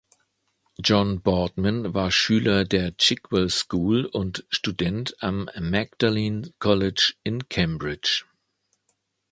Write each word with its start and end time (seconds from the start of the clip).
John 0.81 1.17
Boardman 1.21 1.93
war 1.93 2.09
Schüler 2.09 2.65
der 2.65 2.97
Chigwell 2.97 3.51
School 3.51 4.05
und 4.07 4.47
Student 4.49 5.15
am 5.21 5.47
Magdalene 5.59 6.51
College 6.57 7.13
in 7.23 7.47
Cambridge. 7.49 8.25